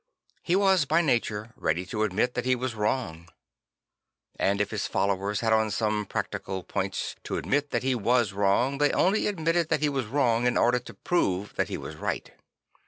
He 0.41 0.55
was 0.55 0.85
by 0.85 1.01
nature 1.03 1.53
ready 1.55 1.85
to 1.85 2.01
admit 2.01 2.33
that 2.33 2.43
he 2.43 2.55
was 2.55 2.73
wrong; 2.73 3.29
and 4.39 4.59
if 4.59 4.71
his 4.71 4.87
followers 4.87 5.41
had 5.41 5.53
on 5.53 5.69
some 5.69 6.07
practical 6.07 6.63
points 6.63 7.15
to 7.23 7.37
admit 7.37 7.69
that 7.69 7.83
he 7.83 7.93
was 7.93 8.33
wrong, 8.33 8.79
they 8.79 8.91
only 8.93 9.27
admitted 9.27 9.69
that 9.69 9.81
he 9.81 9.89
was 9.89 10.07
wrong 10.07 10.47
in 10.47 10.57
order 10.57 10.79
to 10.79 10.95
prove 10.95 11.53
that 11.55 11.69
he 11.69 11.77
was 11.77 11.97
right. 11.97 12.31